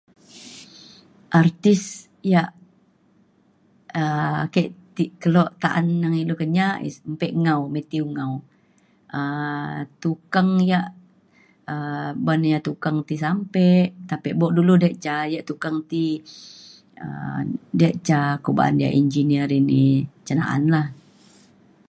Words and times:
artis 1.41 1.81
ia' 2.29 2.47
um 3.99 4.35
ake 4.45 4.63
ti 4.95 5.03
kelo 5.21 5.43
ta'an 5.63 5.85
neng 6.01 6.15
ilu 6.21 6.33
Kenyah 6.41 6.71
artis 6.77 6.95
mpe 7.13 7.27
Ngau 7.43 7.59
Ngau 7.61 7.61
Mathew 7.73 8.03
Ngau. 8.15 8.33
um 9.19 9.75
tukeng 10.03 10.51
ia' 10.69 10.87
um 11.73 12.11
ban 12.25 12.41
ia' 12.49 12.65
tukeng 12.67 12.97
ti 13.07 13.15
sampe 13.25 13.67
tapi 14.09 14.29
buk 14.39 14.53
dulu 14.57 14.73
diak 14.81 14.95
ca 15.05 15.13
tukang 15.19 15.29
ia' 15.33 15.47
tukeng 15.49 15.77
ti 15.91 16.03
um 17.05 17.43
diak 17.79 17.95
ca 18.07 18.17
ko 18.43 18.49
ba'an 18.57 18.75
ia' 18.81 18.95
engineer 19.01 19.47
ini 19.59 19.83
ca 20.27 20.33
na'an 20.39 20.63
lah. 20.75 20.87